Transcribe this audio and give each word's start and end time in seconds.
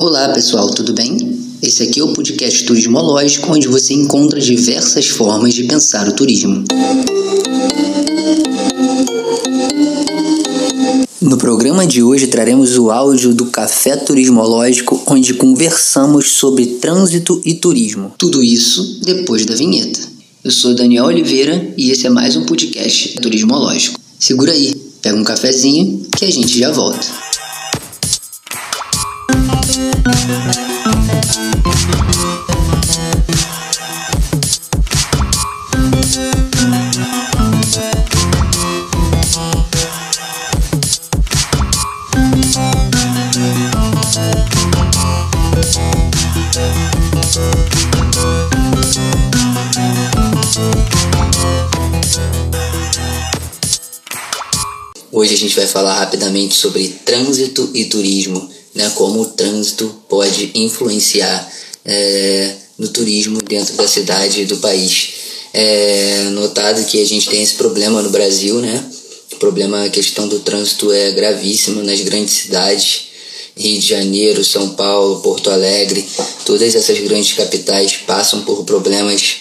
Olá 0.00 0.28
pessoal, 0.28 0.70
tudo 0.70 0.92
bem? 0.92 1.36
Esse 1.60 1.82
aqui 1.82 1.98
é 1.98 2.04
o 2.04 2.12
podcast 2.12 2.62
Turismológico, 2.62 3.52
onde 3.52 3.66
você 3.66 3.94
encontra 3.94 4.40
diversas 4.40 5.08
formas 5.08 5.54
de 5.54 5.64
pensar 5.64 6.06
o 6.06 6.12
turismo. 6.12 6.62
No 11.20 11.36
programa 11.36 11.84
de 11.84 12.00
hoje 12.00 12.28
traremos 12.28 12.78
o 12.78 12.92
áudio 12.92 13.34
do 13.34 13.46
Café 13.46 13.96
Turismológico, 13.96 15.02
onde 15.04 15.34
conversamos 15.34 16.30
sobre 16.30 16.64
trânsito 16.76 17.42
e 17.44 17.54
turismo. 17.54 18.12
Tudo 18.16 18.40
isso 18.40 19.00
depois 19.04 19.44
da 19.44 19.56
vinheta. 19.56 19.98
Eu 20.44 20.52
sou 20.52 20.76
Daniel 20.76 21.06
Oliveira 21.06 21.74
e 21.76 21.90
esse 21.90 22.06
é 22.06 22.10
mais 22.10 22.36
um 22.36 22.46
podcast 22.46 23.20
Turismológico. 23.20 23.98
Segura 24.16 24.52
aí, 24.52 24.72
pega 25.02 25.18
um 25.18 25.24
cafezinho 25.24 26.06
que 26.16 26.24
a 26.24 26.30
gente 26.30 26.56
já 26.56 26.70
volta. 26.70 27.27
Hoje 55.10 55.34
a 55.34 55.36
gente 55.36 55.56
vai 55.56 55.66
falar 55.66 55.94
rapidamente 55.94 56.54
sobre 56.54 56.88
trânsito 57.04 57.70
e 57.74 57.86
turismo, 57.86 58.48
né? 58.78 58.90
Como 58.94 59.22
o 59.22 59.26
trânsito 59.26 59.92
pode 60.08 60.52
influenciar 60.54 61.52
é, 61.84 62.54
no 62.78 62.86
turismo 62.88 63.42
dentro 63.42 63.74
da 63.74 63.88
cidade 63.88 64.42
e 64.42 64.44
do 64.46 64.56
país. 64.58 65.08
É 65.52 66.28
notado 66.30 66.84
que 66.86 67.02
a 67.02 67.04
gente 67.04 67.28
tem 67.28 67.42
esse 67.42 67.54
problema 67.54 68.00
no 68.00 68.10
Brasil, 68.10 68.60
né? 68.60 68.84
O 69.32 69.36
problema, 69.36 69.84
a 69.84 69.90
questão 69.90 70.28
do 70.28 70.38
trânsito 70.40 70.92
é 70.92 71.10
gravíssima 71.10 71.82
nas 71.82 72.00
grandes 72.02 72.34
cidades. 72.34 73.08
Rio 73.56 73.80
de 73.80 73.86
Janeiro, 73.88 74.44
São 74.44 74.70
Paulo, 74.70 75.20
Porto 75.20 75.50
Alegre, 75.50 76.06
todas 76.46 76.76
essas 76.76 77.00
grandes 77.00 77.32
capitais 77.32 77.96
passam 78.06 78.42
por 78.42 78.62
problemas 78.64 79.38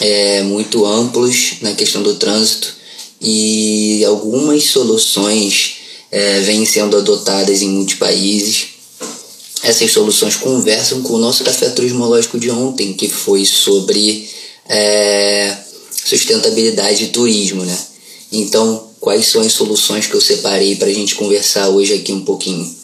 é, 0.00 0.42
muito 0.42 0.86
amplos 0.86 1.54
na 1.60 1.72
questão 1.72 2.00
do 2.00 2.14
trânsito 2.14 2.72
e 3.20 4.04
algumas 4.04 4.62
soluções 4.66 5.77
é, 6.10 6.40
vêm 6.40 6.64
sendo 6.64 6.96
adotadas 6.96 7.62
em 7.62 7.68
muitos 7.68 7.94
países. 7.94 8.68
Essas 9.62 9.90
soluções 9.90 10.36
conversam 10.36 11.02
com 11.02 11.14
o 11.14 11.18
nosso 11.18 11.44
café 11.44 11.68
turismológico 11.70 12.38
de 12.38 12.50
ontem, 12.50 12.92
que 12.94 13.08
foi 13.08 13.44
sobre 13.44 14.28
é, 14.68 15.56
sustentabilidade 16.04 17.04
e 17.04 17.08
turismo, 17.08 17.64
né? 17.64 17.78
Então, 18.30 18.88
quais 19.00 19.26
são 19.26 19.40
as 19.40 19.52
soluções 19.52 20.06
que 20.06 20.14
eu 20.14 20.20
separei 20.20 20.76
para 20.76 20.88
a 20.88 20.92
gente 20.92 21.14
conversar 21.14 21.68
hoje 21.68 21.94
aqui 21.94 22.12
um 22.12 22.24
pouquinho? 22.24 22.76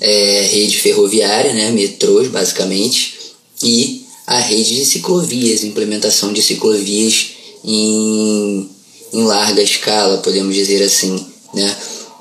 É, 0.00 0.48
rede 0.50 0.78
ferroviária, 0.78 1.52
né? 1.52 1.70
metrôs 1.70 2.28
basicamente, 2.28 3.18
e 3.62 4.04
a 4.26 4.38
rede 4.38 4.76
de 4.76 4.84
ciclovias, 4.84 5.62
implementação 5.62 6.32
de 6.32 6.42
ciclovias 6.42 7.30
em 7.64 8.68
em 9.12 9.24
larga 9.24 9.62
escala, 9.62 10.18
podemos 10.18 10.54
dizer 10.54 10.82
assim. 10.82 11.24
Né? 11.54 11.76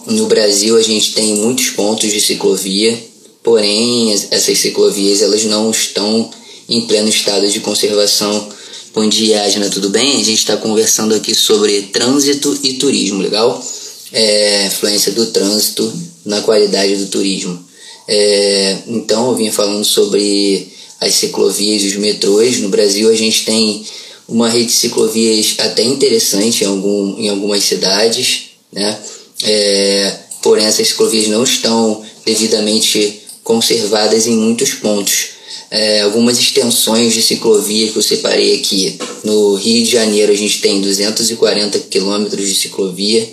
No 0.07 0.25
Brasil 0.25 0.75
a 0.77 0.81
gente 0.81 1.13
tem 1.13 1.35
muitos 1.35 1.69
pontos 1.69 2.11
de 2.11 2.19
ciclovia, 2.19 2.97
porém 3.43 4.13
essas 4.31 4.57
ciclovias 4.57 5.21
elas 5.21 5.43
não 5.45 5.69
estão 5.69 6.29
em 6.67 6.81
pleno 6.81 7.09
estado 7.09 7.47
de 7.47 7.59
conservação. 7.59 8.49
Bom 8.93 9.07
dia, 9.07 9.43
Asna, 9.43 9.69
tudo 9.69 9.89
bem? 9.89 10.19
A 10.19 10.23
gente 10.23 10.39
está 10.39 10.57
conversando 10.57 11.13
aqui 11.13 11.35
sobre 11.35 11.83
trânsito 11.83 12.57
e 12.63 12.73
turismo, 12.73 13.21
legal? 13.21 13.63
É, 14.11 14.65
influência 14.67 15.11
do 15.11 15.27
trânsito 15.27 15.91
na 16.25 16.41
qualidade 16.41 16.95
do 16.95 17.05
turismo. 17.07 17.63
É, 18.07 18.77
então, 18.87 19.29
eu 19.29 19.35
vim 19.35 19.51
falando 19.51 19.85
sobre 19.85 20.67
as 20.99 21.13
ciclovias 21.13 21.83
e 21.83 21.87
os 21.87 21.95
metrôs. 21.95 22.59
No 22.59 22.69
Brasil, 22.69 23.09
a 23.09 23.15
gente 23.15 23.45
tem 23.45 23.85
uma 24.27 24.49
rede 24.49 24.65
de 24.65 24.73
ciclovias 24.73 25.55
até 25.59 25.83
interessante 25.83 26.63
em, 26.63 26.67
algum, 26.67 27.17
em 27.17 27.29
algumas 27.29 27.63
cidades, 27.63 28.51
né? 28.71 28.97
É, 29.43 30.13
porém 30.41 30.65
essas 30.65 30.87
ciclovias 30.87 31.27
não 31.27 31.43
estão 31.43 32.03
devidamente 32.25 33.21
conservadas 33.43 34.27
em 34.27 34.35
muitos 34.35 34.73
pontos. 34.75 35.31
É, 35.69 36.01
algumas 36.01 36.37
extensões 36.37 37.13
de 37.13 37.21
ciclovia 37.21 37.89
que 37.89 37.97
eu 37.97 38.01
separei 38.01 38.55
aqui. 38.57 38.99
No 39.23 39.55
Rio 39.55 39.85
de 39.85 39.91
Janeiro 39.91 40.31
a 40.31 40.35
gente 40.35 40.59
tem 40.59 40.81
240 40.81 41.79
quilômetros 41.79 42.47
de 42.47 42.55
ciclovia, 42.55 43.27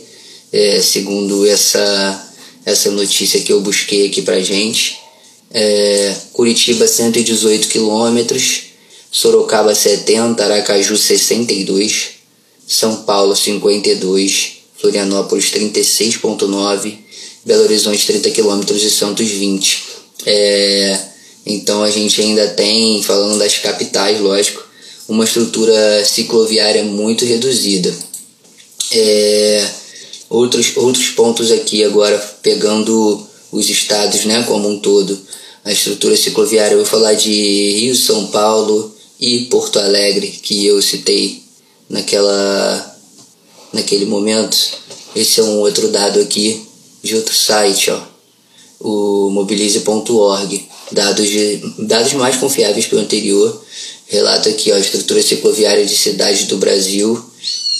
é, 0.52 0.80
segundo 0.80 1.44
essa, 1.46 2.32
essa 2.64 2.90
notícia 2.92 3.40
que 3.40 3.52
eu 3.52 3.60
busquei 3.60 4.06
aqui 4.06 4.22
pra 4.22 4.40
gente. 4.40 4.98
É, 5.52 6.14
Curitiba 6.32 6.86
118 6.86 7.68
quilômetros, 7.68 8.68
Sorocaba 9.10 9.74
70, 9.74 10.44
Aracaju 10.44 10.96
62, 10.96 12.10
São 12.66 12.96
Paulo 13.02 13.34
52, 13.34 14.57
Florianópolis 14.80 15.50
36.9, 15.50 16.96
Belo 17.44 17.64
Horizonte 17.64 18.06
30 18.06 18.30
km 18.30 18.60
e 18.70 18.90
Santos 18.90 19.28
20. 19.28 19.84
É, 20.26 20.98
então 21.46 21.82
a 21.82 21.90
gente 21.90 22.20
ainda 22.20 22.48
tem, 22.48 23.02
falando 23.02 23.38
das 23.38 23.58
capitais, 23.58 24.20
lógico, 24.20 24.64
uma 25.08 25.24
estrutura 25.24 26.04
cicloviária 26.04 26.84
muito 26.84 27.24
reduzida. 27.24 27.94
É, 28.92 29.68
outros, 30.28 30.76
outros 30.76 31.08
pontos 31.10 31.50
aqui 31.50 31.84
agora, 31.84 32.18
pegando 32.42 33.26
os 33.50 33.68
estados 33.68 34.24
né, 34.24 34.42
como 34.44 34.68
um 34.68 34.78
todo, 34.78 35.18
a 35.64 35.72
estrutura 35.72 36.16
cicloviária, 36.16 36.74
eu 36.74 36.78
vou 36.78 36.86
falar 36.86 37.14
de 37.14 37.30
Rio, 37.30 37.96
São 37.96 38.26
Paulo, 38.26 38.94
e 39.20 39.46
Porto 39.46 39.78
Alegre 39.78 40.28
que 40.28 40.66
eu 40.66 40.80
citei 40.80 41.42
naquela 41.88 42.97
naquele 43.72 44.06
momento. 44.06 44.56
Esse 45.14 45.40
é 45.40 45.42
um 45.42 45.58
outro 45.60 45.88
dado 45.88 46.20
aqui 46.20 46.66
de 47.02 47.14
outro 47.16 47.34
site, 47.34 47.90
ó, 47.90 48.00
o 48.80 49.30
mobilize.org. 49.30 50.68
Dados, 50.90 51.28
de, 51.28 51.62
dados 51.78 52.12
mais 52.14 52.36
confiáveis 52.36 52.86
que 52.86 52.94
o 52.94 52.98
anterior. 52.98 53.64
Relato 54.06 54.48
aqui 54.48 54.72
ó, 54.72 54.74
a 54.74 54.80
estrutura 54.80 55.22
cicloviária 55.22 55.84
de 55.84 55.96
cidades 55.96 56.46
do 56.46 56.56
Brasil. 56.56 57.22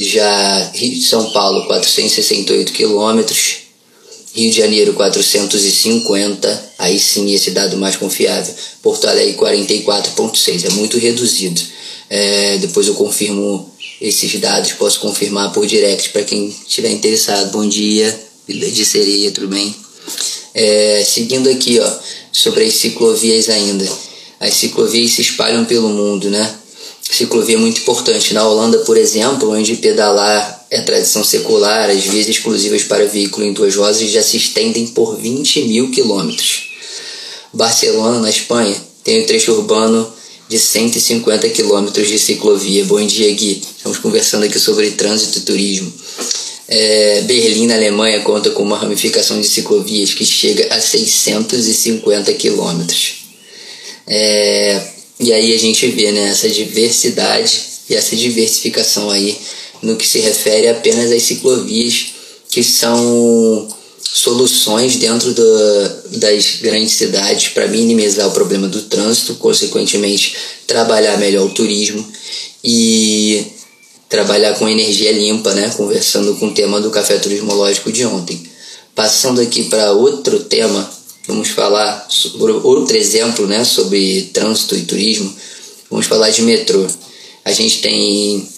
Já 0.00 0.72
São 1.02 1.30
Paulo, 1.32 1.66
468 1.66 2.72
quilômetros. 2.72 3.68
Rio 4.34 4.50
de 4.50 4.58
Janeiro 4.58 4.92
450, 4.92 6.72
aí 6.78 7.00
sim 7.00 7.32
esse 7.32 7.50
dado 7.50 7.76
mais 7.76 7.96
confiável. 7.96 8.54
Porto 8.82 9.08
Alegre 9.08 9.34
44,6, 9.34 10.64
é 10.64 10.70
muito 10.70 10.96
reduzido. 10.98 11.60
É, 12.08 12.58
depois 12.58 12.86
eu 12.86 12.94
confirmo 12.94 13.68
esses 14.00 14.40
dados, 14.40 14.72
posso 14.72 15.00
confirmar 15.00 15.52
por 15.52 15.66
direct 15.66 16.10
para 16.10 16.22
quem 16.22 16.48
estiver 16.48 16.90
interessado. 16.90 17.50
Bom 17.50 17.68
dia, 17.68 18.18
de 18.46 18.84
Sereia, 18.84 19.30
tudo 19.30 19.48
bem? 19.48 19.74
É, 20.54 21.04
seguindo 21.06 21.48
aqui, 21.48 21.78
ó, 21.80 21.90
sobre 22.32 22.64
as 22.64 22.74
ciclovias 22.74 23.48
ainda. 23.48 23.88
As 24.40 24.54
ciclovias 24.54 25.12
se 25.12 25.22
espalham 25.22 25.64
pelo 25.64 25.88
mundo, 25.88 26.30
né? 26.30 26.58
Ciclovia 27.10 27.56
é 27.56 27.58
muito 27.58 27.80
importante. 27.80 28.34
Na 28.34 28.46
Holanda, 28.46 28.78
por 28.80 28.96
exemplo, 28.96 29.50
onde 29.50 29.76
pedalar 29.76 30.66
é 30.70 30.80
tradição 30.82 31.24
secular, 31.24 31.88
as 31.88 32.04
vias 32.04 32.28
exclusivas 32.28 32.82
para 32.82 33.06
veículo 33.06 33.46
em 33.46 33.52
duas 33.52 33.74
rodas 33.74 33.98
já 33.98 34.22
se 34.22 34.36
estendem 34.36 34.86
por 34.88 35.16
20 35.16 35.62
mil 35.62 35.90
quilômetros. 35.90 36.68
Barcelona, 37.52 38.20
na 38.20 38.28
Espanha, 38.28 38.76
tem 39.02 39.22
o 39.22 39.26
trecho 39.26 39.52
urbano 39.52 40.06
de 40.48 40.58
150 40.58 41.48
quilômetros 41.50 42.08
de 42.08 42.18
ciclovia. 42.18 42.84
Bom 42.84 43.04
dia, 43.06 43.30
Gui. 43.32 43.62
Estamos 43.76 43.98
conversando 43.98 44.44
aqui 44.44 44.58
sobre 44.58 44.90
trânsito 44.92 45.38
e 45.38 45.42
turismo. 45.42 45.92
É, 46.66 47.22
Berlim, 47.22 47.66
na 47.66 47.74
Alemanha, 47.74 48.20
conta 48.20 48.50
com 48.50 48.62
uma 48.62 48.78
ramificação 48.78 49.40
de 49.40 49.46
ciclovias 49.46 50.14
que 50.14 50.24
chega 50.24 50.74
a 50.74 50.80
650 50.80 52.32
quilômetros. 52.34 53.24
É, 54.06 54.82
e 55.20 55.32
aí 55.32 55.54
a 55.54 55.58
gente 55.58 55.86
vê 55.88 56.12
né, 56.12 56.30
essa 56.30 56.48
diversidade 56.48 57.60
e 57.90 57.94
essa 57.94 58.16
diversificação 58.16 59.10
aí 59.10 59.36
no 59.82 59.96
que 59.96 60.06
se 60.06 60.18
refere 60.18 60.68
apenas 60.68 61.12
às 61.12 61.22
ciclovias, 61.22 62.14
que 62.50 62.62
são 62.62 63.68
soluções 64.12 64.96
dentro 64.96 65.34
do, 65.34 65.42
das 66.18 66.56
grandes 66.62 66.92
cidades 66.92 67.48
para 67.48 67.68
minimizar 67.68 68.26
o 68.28 68.32
problema 68.32 68.66
do 68.66 68.82
trânsito, 68.82 69.34
consequentemente 69.34 70.34
trabalhar 70.66 71.18
melhor 71.18 71.46
o 71.46 71.50
turismo 71.50 72.06
e 72.64 73.46
trabalhar 74.08 74.54
com 74.54 74.68
energia 74.68 75.12
limpa, 75.12 75.52
né? 75.52 75.70
Conversando 75.76 76.34
com 76.36 76.46
o 76.48 76.54
tema 76.54 76.80
do 76.80 76.90
café 76.90 77.18
turismológico 77.18 77.92
de 77.92 78.04
ontem. 78.06 78.42
Passando 78.94 79.40
aqui 79.40 79.64
para 79.64 79.92
outro 79.92 80.40
tema, 80.40 80.90
vamos 81.26 81.50
falar 81.50 82.06
sobre 82.08 82.52
outro 82.52 82.96
exemplo 82.96 83.46
né, 83.46 83.62
sobre 83.62 84.30
trânsito 84.32 84.74
e 84.74 84.82
turismo. 84.82 85.32
Vamos 85.90 86.06
falar 86.06 86.30
de 86.30 86.42
metrô. 86.42 86.86
A 87.44 87.52
gente 87.52 87.80
tem 87.80 88.48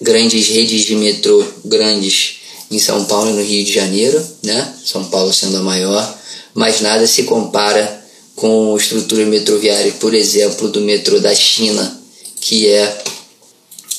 grandes 0.00 0.48
redes 0.48 0.84
de 0.84 0.96
metrô 0.96 1.44
grandes 1.64 2.40
em 2.70 2.78
São 2.78 3.04
Paulo 3.04 3.30
e 3.30 3.32
no 3.32 3.42
Rio 3.42 3.64
de 3.64 3.72
Janeiro, 3.72 4.24
né? 4.42 4.74
São 4.84 5.04
Paulo 5.04 5.32
sendo 5.32 5.58
a 5.58 5.62
maior, 5.62 6.18
mas 6.54 6.80
nada 6.80 7.06
se 7.06 7.24
compara 7.24 8.04
com 8.34 8.76
estrutura 8.76 9.24
metroviária, 9.26 9.92
por 9.92 10.14
exemplo, 10.14 10.68
do 10.68 10.80
metrô 10.80 11.18
da 11.20 11.34
China, 11.34 12.00
que 12.40 12.68
é 12.68 13.04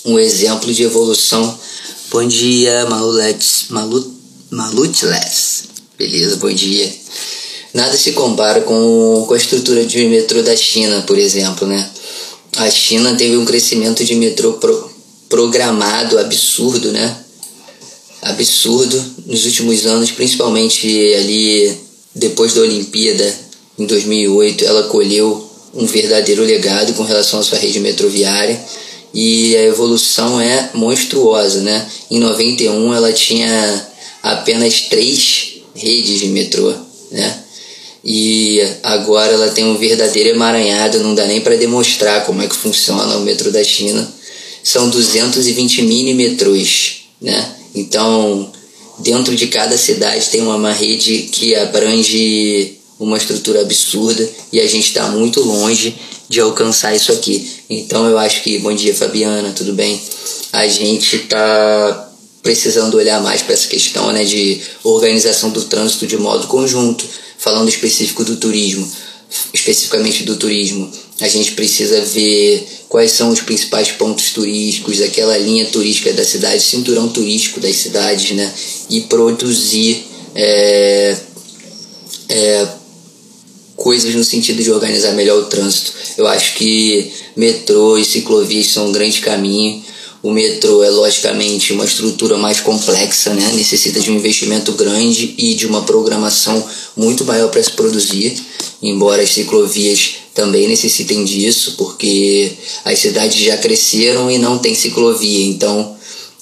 um 0.06 0.20
exemplo 0.20 0.74
de 0.74 0.84
evolução. 0.84 1.58
Bom 2.12 2.26
dia, 2.28 2.86
Malutles. 2.86 3.66
Malut, 3.70 4.08
Malutles. 4.52 5.64
Beleza, 5.98 6.38
bom 6.38 6.52
dia. 6.52 6.92
Nada 7.74 7.98
se 7.98 8.14
compara 8.14 8.62
com, 8.62 9.26
com 9.28 9.34
a 9.34 9.38
estrutura 9.38 9.86
de 9.86 10.06
metrô 10.06 10.42
da 10.42 10.56
China, 10.56 11.02
por 11.02 11.18
exemplo, 11.18 11.68
né? 11.68 11.90
A 12.58 12.70
China 12.70 13.16
teve 13.16 13.36
um 13.38 13.46
crescimento 13.46 14.04
de 14.04 14.16
metrô 14.16 14.54
pro, 14.54 14.90
programado 15.28 16.18
absurdo, 16.18 16.92
né? 16.92 17.18
Absurdo 18.30 19.04
nos 19.26 19.46
últimos 19.46 19.86
anos, 19.86 20.12
principalmente 20.12 20.88
ali 21.16 21.78
depois 22.14 22.54
da 22.54 22.62
Olimpíada 22.62 23.34
em 23.78 23.86
2008, 23.86 24.66
ela 24.66 24.84
colheu 24.84 25.48
um 25.74 25.86
verdadeiro 25.86 26.44
legado 26.44 26.94
com 26.94 27.04
relação 27.04 27.40
à 27.40 27.44
sua 27.44 27.60
rede 27.60 27.80
metroviária 27.80 28.60
e 29.14 29.56
a 29.56 29.64
evolução 29.64 30.40
é 30.42 30.72
monstruosa, 30.74 31.62
né? 31.62 31.88
Em 32.10 32.20
91 32.20 32.94
ela 32.94 33.14
tinha 33.14 33.88
apenas 34.24 34.82
três 34.82 35.62
redes 35.76 36.20
de 36.20 36.28
metrô, 36.28 36.74
né? 37.12 37.44
E 38.04 38.62
agora 38.84 39.34
ela 39.34 39.50
tem 39.50 39.66
um 39.66 39.78
verdadeiro 39.78 40.30
emaranhado, 40.30 41.00
não 41.00 41.14
dá 41.14 41.26
nem 41.26 41.42
para 41.42 41.56
demonstrar 41.56 42.26
como 42.26 42.42
é 42.42 42.48
que 42.48 42.56
funciona 42.56 43.18
o 43.18 43.22
metrô 43.22 43.52
da 43.52 43.64
China. 43.64 44.08
São 44.64 44.90
220 44.90 45.82
mini 45.84 46.14
metrôs, 46.14 47.04
né? 47.22 47.54
Então, 47.80 48.52
dentro 49.00 49.36
de 49.36 49.48
cada 49.48 49.78
cidade 49.78 50.30
tem 50.30 50.42
uma 50.42 50.72
rede 50.72 51.30
que 51.32 51.56
abrange 51.56 52.78
uma 53.00 53.18
estrutura 53.18 53.62
absurda 53.62 54.28
e 54.52 54.60
a 54.60 54.68
gente 54.68 54.88
está 54.88 55.08
muito 55.08 55.42
longe 55.42 55.96
de 56.28 56.40
alcançar 56.40 56.96
isso 56.96 57.12
aqui. 57.12 57.50
Então 57.70 58.08
eu 58.08 58.18
acho 58.18 58.42
que, 58.44 58.58
bom 58.60 58.74
dia 58.74 58.94
Fabiana, 58.94 59.52
tudo 59.52 59.74
bem? 59.74 60.02
A 60.52 60.68
gente 60.68 61.16
está 61.16 62.12
precisando 62.42 62.96
olhar 62.96 63.22
mais 63.22 63.42
para 63.42 63.54
essa 63.54 63.68
questão 63.68 64.12
né, 64.12 64.24
de 64.24 64.62
organização 64.84 65.50
do 65.52 65.64
trânsito 65.66 66.08
de 66.08 66.18
modo 66.18 66.48
conjunto, 66.48 67.06
falando 67.38 67.70
específico 67.70 68.24
do 68.24 68.38
turismo, 68.38 68.90
especificamente 69.54 70.24
do 70.24 70.36
turismo. 70.36 70.92
A 71.20 71.28
gente 71.28 71.54
precisa 71.54 72.02
ver 72.02 72.68
quais 72.88 73.12
são 73.12 73.30
os 73.30 73.42
principais 73.42 73.92
pontos 73.92 74.32
turísticos, 74.32 75.02
aquela 75.02 75.38
linha 75.38 75.66
turística 75.66 76.14
da 76.14 76.24
cidade, 76.24 76.62
cinturão 76.62 77.10
turístico 77.10 77.60
das 77.60 77.76
cidades, 77.76 78.36
né? 78.36 78.54
E 78.90 79.02
produzir 79.02 80.06
é, 80.36 81.18
é, 82.30 82.68
coisas 83.76 84.14
no 84.14 84.24
sentido 84.24 84.62
de 84.62 84.72
organizar 84.72 85.14
melhor 85.14 85.40
o 85.40 85.46
trânsito. 85.46 85.94
Eu 86.18 86.28
acho 86.28 86.56
que 86.56 87.12
metrô 87.36 87.98
e 87.98 88.06
ciclovias 88.06 88.68
são 88.68 88.90
um 88.90 88.92
grande 88.92 89.20
caminho. 89.20 89.84
O 90.22 90.32
metrô 90.32 90.84
é 90.84 90.90
logicamente 90.90 91.74
uma 91.74 91.86
estrutura 91.86 92.38
mais 92.38 92.60
complexa, 92.60 93.34
né? 93.34 93.52
necessita 93.54 94.00
de 94.00 94.12
um 94.12 94.16
investimento 94.16 94.72
grande 94.74 95.36
e 95.38 95.54
de 95.54 95.66
uma 95.66 95.84
programação 95.84 96.68
muito 96.96 97.24
maior 97.24 97.50
para 97.50 97.64
se 97.64 97.72
produzir, 97.72 98.36
embora 98.82 99.24
as 99.24 99.32
ciclovias 99.32 100.16
também 100.34 100.68
necessitem 100.68 101.24
disso, 101.24 101.76
porque 101.78 102.52
as 102.86 103.00
cidades 103.00 103.44
já 103.44 103.58
cresceram 103.58 104.30
e 104.30 104.38
não 104.38 104.60
tem 104.60 104.76
ciclovia, 104.76 105.46
então 105.46 105.96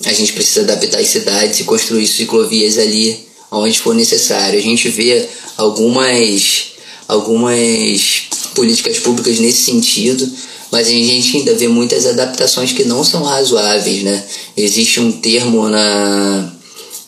a 0.03 0.11
gente 0.11 0.33
precisa 0.33 0.61
adaptar 0.61 0.99
as 0.99 1.07
cidades 1.07 1.61
e 1.61 1.63
construir 1.63 2.05
ciclovias 2.07 2.77
ali 2.77 3.25
onde 3.49 3.79
for 3.79 3.95
necessário. 3.95 4.59
A 4.59 4.61
gente 4.61 4.89
vê 4.89 5.25
algumas 5.57 6.73
algumas 7.07 8.23
políticas 8.55 8.99
públicas 8.99 9.39
nesse 9.39 9.63
sentido, 9.63 10.29
mas 10.71 10.87
a 10.87 10.91
gente 10.91 11.37
ainda 11.37 11.53
vê 11.53 11.67
muitas 11.67 12.05
adaptações 12.05 12.73
que 12.73 12.83
não 12.83 13.03
são 13.03 13.23
razoáveis, 13.23 14.03
né? 14.03 14.23
Existe 14.57 14.99
um 14.99 15.11
termo 15.11 15.69
na, 15.69 16.51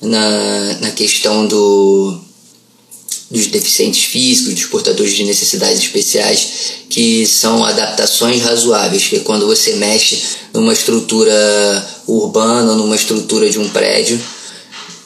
na, 0.02 0.78
na 0.82 0.92
questão 0.92 1.48
do, 1.48 2.20
dos 3.30 3.48
deficientes 3.48 4.06
físicos, 4.06 4.54
dos 4.54 4.66
portadores 4.66 5.14
de 5.14 5.24
necessidades 5.24 5.80
especiais, 5.80 6.48
que 6.90 7.26
são 7.28 7.64
adaptações 7.64 8.42
razoáveis, 8.42 9.08
que 9.08 9.18
é 9.18 9.20
quando 9.20 9.46
você 9.46 9.74
mexe 9.76 10.22
numa 10.54 10.74
estrutura 10.74 11.34
urbana, 12.08 12.76
numa 12.76 12.96
estrutura 12.96 13.50
de 13.50 13.60
um 13.60 13.68
prédio, 13.70 14.20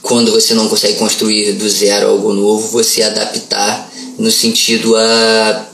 quando 0.02 0.32
você 0.32 0.54
não 0.54 0.68
consegue 0.68 0.98
construir 0.98 1.54
do 1.54 1.70
zero 1.70 2.10
algo 2.10 2.34
novo, 2.34 2.68
você 2.68 3.04
adaptar 3.04 3.92
no 4.18 4.32
sentido 4.32 4.96
a, 4.96 5.66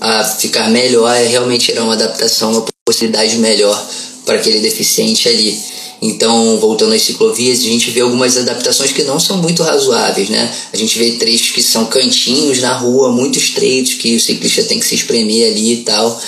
a 0.00 0.24
ficar 0.24 0.70
melhor, 0.70 1.14
é 1.14 1.26
realmente 1.26 1.66
gerar 1.66 1.84
uma 1.84 1.94
adaptação, 1.94 2.52
uma 2.52 2.64
possibilidade 2.84 3.36
melhor 3.36 3.88
para 4.24 4.36
aquele 4.36 4.60
deficiente 4.60 5.28
ali. 5.28 5.58
Então, 6.02 6.58
voltando 6.58 6.94
às 6.94 7.02
ciclovias, 7.02 7.60
a 7.60 7.64
gente 7.64 7.90
vê 7.90 8.00
algumas 8.00 8.36
adaptações 8.36 8.90
que 8.90 9.04
não 9.04 9.20
são 9.20 9.36
muito 9.36 9.62
razoáveis, 9.62 10.30
né? 10.30 10.50
A 10.72 10.76
gente 10.76 10.98
vê 10.98 11.12
trechos 11.12 11.50
que 11.50 11.62
são 11.62 11.86
cantinhos 11.86 12.58
na 12.60 12.72
rua, 12.72 13.12
muito 13.12 13.38
estreitos, 13.38 13.94
que 13.94 14.16
o 14.16 14.20
ciclista 14.20 14.64
tem 14.64 14.78
que 14.78 14.86
se 14.86 14.94
espremer 14.94 15.50
ali 15.50 15.74
e 15.74 15.76
tal, 15.78 16.20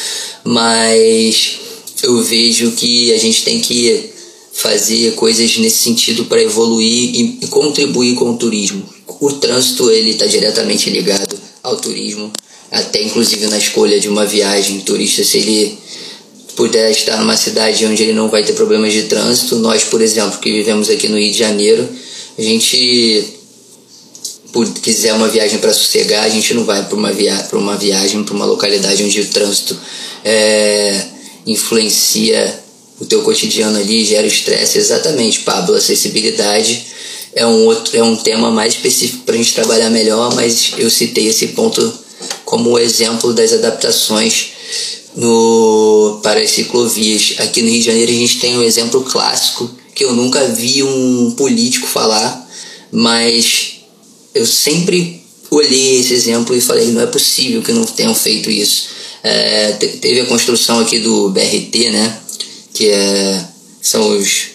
mas 0.44 1.58
eu 2.02 2.20
vejo 2.22 2.72
que 2.72 3.12
a 3.12 3.19
gente 3.19 3.44
tem 3.44 3.60
que 3.60 4.10
fazer 4.52 5.14
coisas 5.14 5.56
nesse 5.56 5.78
sentido 5.78 6.26
para 6.26 6.42
evoluir 6.42 7.38
e, 7.40 7.46
contribuir 7.48 8.14
com 8.14 8.30
o 8.30 8.36
turismo. 8.36 8.86
O 9.20 9.32
trânsito 9.32 9.90
ele 9.90 10.10
está 10.10 10.26
diretamente 10.26 10.90
ligado 10.90 11.38
ao 11.62 11.76
turismo, 11.76 12.30
até 12.70 13.02
inclusive 13.02 13.46
na 13.46 13.56
escolha 13.56 13.98
de 13.98 14.08
uma 14.08 14.26
viagem 14.26 14.80
turista, 14.80 15.24
se 15.24 15.38
ele 15.38 15.78
puder 16.56 16.90
estar 16.90 17.19
numa 17.19 17.37
cidade 17.37 17.84
onde 17.87 18.02
ele 18.02 18.12
não 18.12 18.28
vai 18.28 18.43
ter 18.44 18.52
problemas 18.52 18.93
de 18.93 19.04
trânsito. 19.04 19.56
Nós, 19.56 19.84
por 19.84 20.00
exemplo, 20.00 20.38
que 20.38 20.50
vivemos 20.50 20.90
aqui 20.90 21.08
no 21.08 21.19
Rio 21.19 21.32
de 21.32 21.38
Janeiro, 21.38 21.88
a 22.38 22.43
gente 22.43 23.25
quiser 24.82 25.14
uma 25.14 25.28
viagem 25.28 25.58
para 25.58 25.72
sossegar, 25.72 26.25
a 26.25 26.28
gente 26.28 26.52
não 26.54 26.64
vai 26.64 26.84
para 26.84 26.96
uma, 26.96 27.12
via 27.12 27.49
uma 27.52 27.76
viagem 27.76 28.22
para 28.22 28.34
uma 28.34 28.44
localidade 28.44 29.02
onde 29.02 29.20
o 29.20 29.26
trânsito 29.28 29.76
é, 30.25 31.06
influencia 31.46 32.60
o 33.00 33.06
teu 33.06 33.22
cotidiano 33.22 33.79
ali, 33.79 34.05
gera 34.05 34.26
estresse. 34.26 34.79
Exatamente, 34.79 35.41
Pablo, 35.41 35.74
acessibilidade 35.74 36.86
é 37.34 37.46
um 37.46 37.65
outro 37.65 37.96
é 37.96 38.03
um 38.03 38.15
tema 38.15 38.50
mais 38.50 38.74
específico 38.74 39.24
para 39.24 39.34
a 39.34 39.38
gente 39.38 39.55
trabalhar 39.55 39.91
melhor, 39.91 40.34
mas 40.34 40.72
eu 40.76 40.91
citei 40.91 41.29
esse 41.29 41.48
ponto 41.48 41.93
como 42.44 42.79
exemplo 42.79 43.32
das 43.32 43.53
adaptações 43.53 44.51
no 45.16 46.20
para 46.22 46.40
as 46.40 46.50
ciclovias. 46.50 47.34
Aqui 47.38 47.62
no 47.62 47.69
Rio 47.69 47.81
de 47.81 47.86
Janeiro 47.86 48.12
a 48.12 48.14
gente 48.14 48.38
tem 48.38 48.56
um 48.56 48.62
exemplo 48.62 49.02
clássico 49.02 49.70
que 49.94 50.04
eu 50.04 50.14
nunca 50.14 50.44
vi 50.48 50.82
um 50.82 51.32
político 51.32 51.86
falar, 51.86 52.48
mas 52.90 53.81
eu 54.34 54.46
sempre 54.46 55.22
olhei 55.50 56.00
esse 56.00 56.14
exemplo 56.14 56.56
e 56.56 56.60
falei 56.60 56.90
não 56.92 57.02
é 57.02 57.06
possível 57.06 57.62
que 57.62 57.72
não 57.72 57.84
tenham 57.84 58.14
feito 58.14 58.50
isso. 58.50 58.88
É, 59.22 59.72
teve 59.72 60.20
a 60.20 60.26
construção 60.26 60.81
aqui 60.81 60.98
do 60.98 61.31
BRT, 61.31 61.90
né? 61.90 62.19
Que 62.72 62.88
é, 62.88 63.44
são 63.81 64.19
os, 64.19 64.46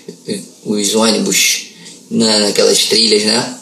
os 0.66 0.96
ônibus 0.96 1.68
naquelas 2.10 2.86
trilhas, 2.86 3.24
né? 3.24 3.58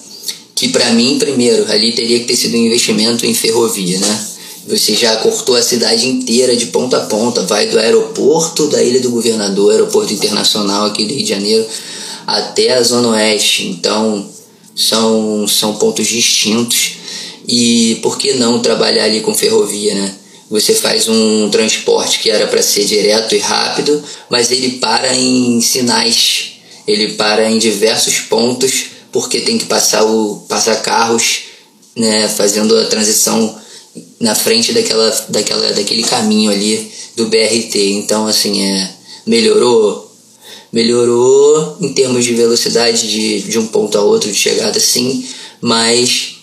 Que 0.55 0.69
para 0.69 0.91
mim, 0.93 1.19
primeiro, 1.19 1.69
ali 1.69 1.93
teria 1.93 2.19
que 2.19 2.25
ter 2.25 2.35
sido 2.35 2.55
um 2.55 2.65
investimento 2.65 3.25
em 3.25 3.33
ferrovia, 3.33 3.99
né? 3.99 4.27
Você 4.67 4.95
já 4.95 5.15
cortou 5.17 5.55
a 5.55 5.61
cidade 5.61 6.07
inteira 6.07 6.55
de 6.55 6.67
ponta 6.67 6.97
a 6.97 7.05
ponta, 7.05 7.43
vai 7.43 7.67
do 7.67 7.77
aeroporto 7.77 8.67
da 8.67 8.81
Ilha 8.81 8.99
do 8.99 9.11
Governador, 9.11 9.71
aeroporto 9.71 10.13
internacional 10.13 10.87
aqui 10.87 11.05
do 11.05 11.13
Rio 11.13 11.23
de 11.23 11.29
Janeiro, 11.29 11.65
até 12.25 12.73
a 12.73 12.81
Zona 12.81 13.09
Oeste. 13.09 13.67
Então, 13.67 14.27
são, 14.75 15.47
são 15.47 15.75
pontos 15.75 16.07
distintos. 16.07 16.93
E 17.47 17.99
por 18.01 18.17
que 18.17 18.33
não 18.33 18.59
trabalhar 18.59 19.03
ali 19.03 19.21
com 19.21 19.35
ferrovia, 19.35 19.93
né? 19.93 20.15
Você 20.49 20.73
faz 20.73 21.07
um 21.07 21.49
transporte 21.49 22.19
que 22.19 22.29
era 22.29 22.47
para 22.47 22.61
ser 22.61 22.85
direto 22.85 23.35
e 23.35 23.39
rápido, 23.39 24.03
mas 24.29 24.51
ele 24.51 24.77
para 24.77 25.15
em 25.15 25.61
sinais 25.61 26.55
ele 26.87 27.13
para 27.13 27.49
em 27.49 27.57
diversos 27.57 28.19
pontos 28.19 28.85
porque 29.11 29.41
tem 29.41 29.57
que 29.57 29.65
passar 29.65 30.03
o 30.03 30.45
passar 30.47 30.81
carros, 30.81 31.43
né, 31.95 32.27
fazendo 32.27 32.77
a 32.77 32.85
transição 32.85 33.55
na 34.19 34.35
frente 34.35 34.73
daquela, 34.73 35.09
daquela 35.29 35.73
daquele 35.73 36.03
caminho 36.03 36.51
ali 36.51 36.91
do 37.15 37.27
BRT. 37.27 37.75
Então 37.93 38.27
assim, 38.27 38.61
é 38.61 38.89
melhorou 39.25 40.05
melhorou 40.71 41.77
em 41.79 41.93
termos 41.93 42.25
de 42.25 42.33
velocidade 42.33 43.07
de, 43.07 43.41
de 43.43 43.57
um 43.57 43.67
ponto 43.67 43.97
a 43.97 44.01
outro 44.01 44.29
de 44.29 44.37
chegada 44.37 44.77
sim, 44.77 45.25
mas 45.61 46.35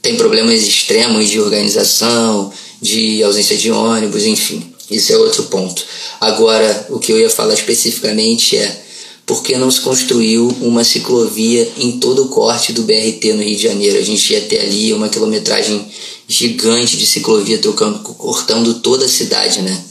tem 0.00 0.16
problemas 0.16 0.62
extremos 0.62 1.28
de 1.28 1.38
organização, 1.38 2.50
de 2.80 3.22
ausência 3.22 3.56
de 3.56 3.70
ônibus, 3.70 4.24
enfim. 4.24 4.72
Isso 4.90 5.12
é 5.12 5.18
outro 5.18 5.42
ponto. 5.44 5.84
Agora, 6.20 6.86
o 6.90 6.98
que 6.98 7.12
eu 7.12 7.18
ia 7.18 7.28
falar 7.28 7.54
especificamente 7.54 8.56
é 8.56 8.85
por 9.26 9.42
que 9.42 9.58
não 9.58 9.68
se 9.72 9.80
construiu 9.80 10.46
uma 10.60 10.84
ciclovia 10.84 11.68
em 11.78 11.98
todo 11.98 12.22
o 12.22 12.28
corte 12.28 12.72
do 12.72 12.84
BRT 12.84 13.32
no 13.32 13.42
Rio 13.42 13.56
de 13.56 13.62
Janeiro? 13.64 13.98
A 13.98 14.02
gente 14.02 14.32
ia 14.32 14.40
ter 14.40 14.60
ali 14.60 14.92
uma 14.92 15.08
quilometragem 15.08 15.84
gigante 16.28 16.96
de 16.96 17.04
ciclovia 17.04 17.58
trocando, 17.58 17.98
cortando 17.98 18.74
toda 18.74 19.04
a 19.04 19.08
cidade, 19.08 19.62
né? 19.62 19.84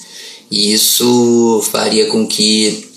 E 0.50 0.72
isso 0.72 1.62
faria 1.70 2.08
com 2.08 2.26
que, 2.26 2.88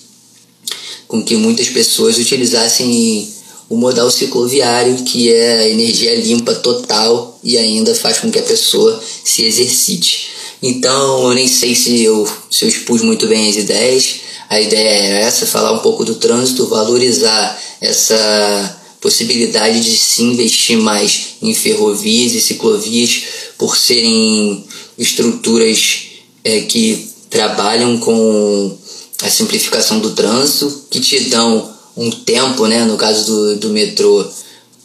com 1.09 1.25
que 1.25 1.37
muitas 1.37 1.68
pessoas 1.68 2.16
utilizassem 2.18 3.28
o 3.68 3.76
modal 3.76 4.09
cicloviário, 4.09 5.02
que 5.02 5.33
é 5.33 5.71
energia 5.71 6.14
limpa 6.14 6.54
total 6.54 7.38
e 7.42 7.59
ainda 7.59 7.95
faz 7.97 8.21
com 8.21 8.30
que 8.30 8.38
a 8.38 8.42
pessoa 8.42 9.02
se 9.25 9.45
exercite. 9.45 10.38
Então, 10.62 11.28
eu 11.28 11.34
nem 11.34 11.46
sei 11.46 11.74
se 11.74 12.02
eu, 12.02 12.28
se 12.50 12.64
eu 12.64 12.68
expus 12.68 13.02
muito 13.02 13.26
bem 13.26 13.48
as 13.48 13.56
ideias. 13.56 14.20
A 14.50 14.60
ideia 14.60 14.88
é 14.88 15.22
essa, 15.22 15.46
falar 15.46 15.72
um 15.72 15.78
pouco 15.78 16.04
do 16.04 16.16
trânsito, 16.16 16.66
valorizar 16.66 17.60
essa 17.80 18.76
possibilidade 19.00 19.80
de 19.80 19.96
se 19.96 20.22
investir 20.22 20.76
mais 20.78 21.36
em 21.40 21.54
ferrovias 21.54 22.32
e 22.32 22.40
ciclovias 22.40 23.22
por 23.56 23.76
serem 23.76 24.64
estruturas 24.96 26.06
é, 26.42 26.62
que 26.62 27.08
trabalham 27.30 27.98
com 27.98 28.76
a 29.22 29.30
simplificação 29.30 30.00
do 30.00 30.12
trânsito, 30.12 30.86
que 30.90 31.00
te 31.00 31.20
dão 31.28 31.72
um 31.96 32.10
tempo, 32.10 32.66
né? 32.66 32.84
No 32.84 32.96
caso 32.96 33.26
do, 33.26 33.56
do 33.56 33.68
metrô, 33.70 34.24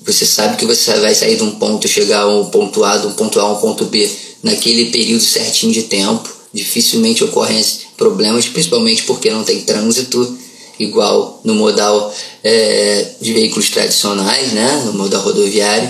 você 0.05 0.25
sabe 0.25 0.57
que 0.57 0.65
você 0.65 0.93
vai 0.99 1.15
sair 1.15 1.37
de 1.37 1.43
um 1.43 1.51
ponto 1.51 1.85
e 1.85 1.89
chegar 1.89 2.21
a 2.21 2.27
um 2.27 2.45
ponto 2.45 2.83
A, 2.83 2.97
de 2.97 3.07
um 3.07 3.13
ponto 3.13 3.39
A 3.39 3.43
a 3.43 3.53
um 3.53 3.55
ponto 3.55 3.85
B 3.85 4.09
naquele 4.41 4.91
período 4.91 5.23
certinho 5.23 5.71
de 5.71 5.83
tempo. 5.83 6.29
Dificilmente 6.53 7.23
ocorrem 7.23 7.63
problemas, 7.97 8.45
principalmente 8.45 9.03
porque 9.03 9.31
não 9.31 9.43
tem 9.43 9.61
trânsito 9.61 10.37
igual 10.79 11.39
no 11.43 11.55
modal 11.55 12.13
é, 12.43 13.11
de 13.21 13.33
veículos 13.33 13.69
tradicionais, 13.69 14.51
né, 14.53 14.83
no 14.85 14.93
modal 14.93 15.21
rodoviário, 15.21 15.89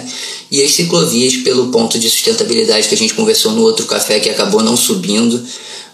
e 0.52 0.62
as 0.62 0.72
ciclovias 0.72 1.38
pelo 1.38 1.68
ponto 1.68 1.98
de 1.98 2.10
sustentabilidade 2.10 2.88
que 2.88 2.96
a 2.96 2.98
gente 2.98 3.14
conversou 3.14 3.54
no 3.54 3.64
outro 3.64 3.86
café 3.86 4.20
que 4.20 4.30
acabou 4.30 4.62
não 4.62 4.78
subindo, 4.78 5.42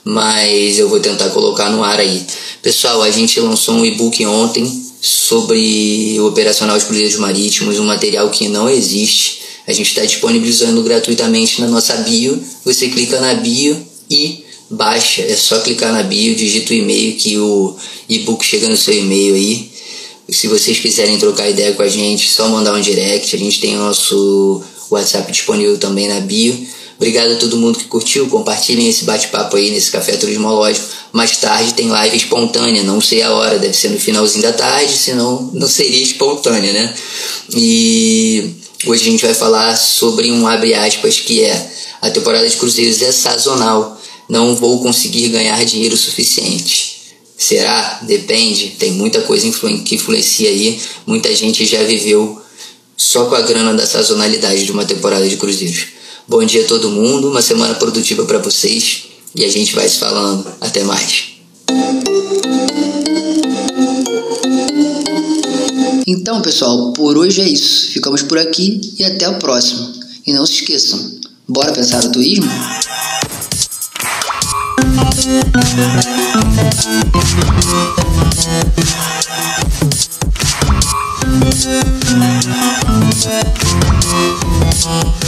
mas 0.03 0.77
eu 0.77 0.89
vou 0.89 0.99
tentar 0.99 1.29
colocar 1.29 1.69
no 1.69 1.83
ar 1.83 1.99
aí. 1.99 2.25
Pessoal, 2.61 3.01
a 3.01 3.11
gente 3.11 3.39
lançou 3.39 3.75
um 3.75 3.85
e-book 3.85 4.25
ontem 4.25 4.88
sobre 5.01 6.17
o 6.19 6.27
operacional 6.27 6.77
de 6.77 6.85
cruzeiros 6.85 7.15
marítimos, 7.15 7.79
um 7.79 7.85
material 7.85 8.29
que 8.29 8.47
não 8.47 8.69
existe. 8.69 9.41
A 9.67 9.73
gente 9.73 9.87
está 9.87 10.03
disponibilizando 10.03 10.81
gratuitamente 10.83 11.61
na 11.61 11.67
nossa 11.67 11.95
bio. 11.97 12.41
Você 12.65 12.89
clica 12.89 13.19
na 13.19 13.35
bio 13.35 13.77
e 14.09 14.43
baixa. 14.69 15.21
É 15.21 15.35
só 15.35 15.59
clicar 15.59 15.93
na 15.93 16.03
bio, 16.03 16.35
digita 16.35 16.73
o 16.73 16.75
e-mail 16.75 17.15
que 17.15 17.37
o 17.37 17.75
e-book 18.07 18.43
chega 18.45 18.67
no 18.67 18.77
seu 18.77 18.93
e-mail 18.93 19.35
aí. 19.35 19.71
Se 20.29 20.47
vocês 20.47 20.79
quiserem 20.79 21.17
trocar 21.17 21.49
ideia 21.49 21.73
com 21.73 21.81
a 21.81 21.87
gente, 21.87 22.29
só 22.29 22.47
mandar 22.49 22.73
um 22.73 22.81
direct. 22.81 23.35
A 23.35 23.39
gente 23.39 23.59
tem 23.59 23.75
o 23.75 23.79
nosso 23.79 24.61
WhatsApp 24.89 25.31
disponível 25.31 25.77
também 25.77 26.07
na 26.07 26.19
bio. 26.19 26.55
Obrigado 26.97 27.31
a 27.31 27.35
todo 27.37 27.57
mundo 27.57 27.79
que 27.79 27.85
curtiu. 27.85 28.27
Compartilhem 28.27 28.89
esse 28.89 29.05
bate-papo 29.05 29.55
aí 29.55 29.71
nesse 29.71 29.89
Café 29.89 30.17
Turismológico. 30.17 30.85
Mais 31.11 31.37
tarde 31.37 31.73
tem 31.73 31.89
live 31.89 32.15
espontânea, 32.15 32.83
não 32.83 33.01
sei 33.01 33.21
a 33.23 33.33
hora, 33.33 33.57
deve 33.57 33.75
ser 33.75 33.89
no 33.89 33.99
finalzinho 33.99 34.43
da 34.43 34.53
tarde, 34.53 34.93
senão 34.93 35.49
não 35.53 35.67
seria 35.67 36.03
espontânea, 36.03 36.71
né? 36.71 36.93
E 37.55 38.51
hoje 38.85 39.07
a 39.07 39.11
gente 39.11 39.25
vai 39.25 39.33
falar 39.33 39.75
sobre 39.75 40.31
um 40.31 40.47
abre 40.47 40.73
aspas 40.75 41.19
que 41.19 41.43
é 41.43 41.71
a 42.01 42.11
temporada 42.11 42.47
de 42.47 42.55
cruzeiros 42.57 43.01
é 43.01 43.11
sazonal. 43.11 43.99
Não 44.29 44.55
vou 44.55 44.81
conseguir 44.81 45.29
ganhar 45.29 45.63
dinheiro 45.65 45.97
suficiente. 45.97 46.99
Será? 47.35 47.99
Depende. 48.03 48.75
Tem 48.77 48.91
muita 48.91 49.21
coisa 49.21 49.49
que 49.83 49.95
influencia 49.95 50.49
aí. 50.49 50.79
Muita 51.07 51.33
gente 51.35 51.65
já 51.65 51.81
viveu 51.83 52.39
só 52.95 53.25
com 53.25 53.35
a 53.35 53.41
grana 53.41 53.73
da 53.73 53.87
sazonalidade 53.87 54.65
de 54.65 54.71
uma 54.71 54.85
temporada 54.85 55.27
de 55.27 55.37
cruzeiros. 55.37 55.87
Bom 56.27 56.43
dia 56.43 56.61
a 56.61 56.67
todo 56.67 56.91
mundo, 56.91 57.29
uma 57.29 57.41
semana 57.41 57.73
produtiva 57.73 58.23
para 58.25 58.37
vocês 58.37 59.08
e 59.39 59.45
a 59.45 59.49
gente 59.49 59.73
vai 59.73 59.87
se 59.87 59.97
falando. 59.99 60.45
Até 60.59 60.83
mais. 60.83 61.29
Então, 66.05 66.41
pessoal, 66.41 66.91
por 66.91 67.17
hoje 67.17 67.39
é 67.39 67.47
isso. 67.47 67.91
Ficamos 67.91 68.21
por 68.21 68.37
aqui 68.37 68.81
e 68.99 69.05
até 69.05 69.29
o 69.29 69.39
próximo. 69.39 69.93
E 70.27 70.33
não 70.33 70.45
se 70.45 70.55
esqueçam, 70.55 70.99
bora 71.47 71.71
pensar 71.71 72.03
no 72.03 72.11
turismo? 72.11 72.49
Thank 84.81 85.18